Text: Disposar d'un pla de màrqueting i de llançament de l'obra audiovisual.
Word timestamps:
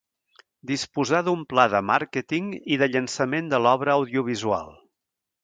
Disposar 0.69 1.19
d'un 1.27 1.43
pla 1.51 1.65
de 1.73 1.81
màrqueting 1.89 2.49
i 2.77 2.81
de 2.85 2.89
llançament 2.95 3.53
de 3.53 3.61
l'obra 3.67 3.95
audiovisual. 4.01 4.75